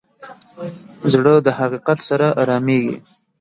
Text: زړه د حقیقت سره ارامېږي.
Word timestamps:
زړه 1.13 1.33
د 1.45 1.47
حقیقت 1.57 1.99
سره 2.09 2.25
ارامېږي. 2.41 2.97